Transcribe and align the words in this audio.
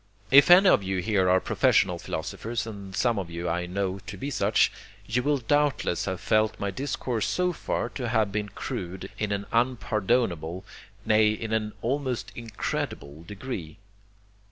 If 0.31 0.49
any 0.49 0.67
of 0.67 0.81
you 0.81 0.97
here 0.97 1.29
are 1.29 1.39
professional 1.39 1.99
philosophers, 1.99 2.65
and 2.65 2.95
some 2.95 3.19
of 3.19 3.29
you 3.29 3.47
I 3.47 3.67
know 3.67 3.99
to 4.07 4.17
be 4.17 4.31
such, 4.31 4.71
you 5.05 5.21
will 5.21 5.37
doubtless 5.37 6.05
have 6.05 6.19
felt 6.19 6.59
my 6.59 6.71
discourse 6.71 7.27
so 7.27 7.53
far 7.53 7.87
to 7.89 8.07
have 8.09 8.31
been 8.31 8.49
crude 8.49 9.11
in 9.19 9.31
an 9.31 9.45
unpardonable, 9.51 10.65
nay, 11.05 11.29
in 11.29 11.53
an 11.53 11.73
almost 11.83 12.31
incredible 12.33 13.21
degree. 13.21 13.77